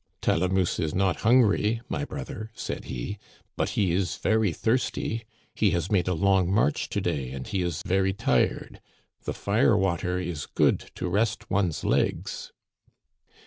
[0.23, 3.19] "Talamousse is not hungry, my brother," said he,"
[3.55, 5.25] but he is very thirsty.
[5.53, 8.81] He has made a long march to day and he is very tired.
[9.25, 12.51] The fire water is good to rest one's legs."